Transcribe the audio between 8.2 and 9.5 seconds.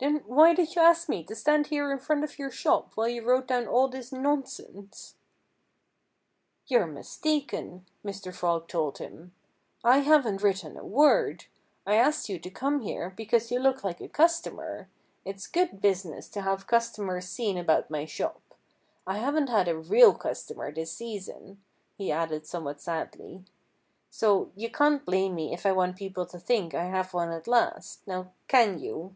Frog told him.